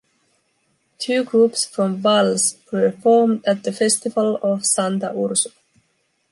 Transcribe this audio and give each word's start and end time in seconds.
Two 0.97 1.23
groups 1.23 1.63
from 1.63 1.97
Valls 2.01 2.53
performed 2.53 3.45
at 3.45 3.61
the 3.61 3.71
festival 3.71 4.37
of 4.41 4.65
Santa 4.65 5.09
Úrsula. 5.09 5.53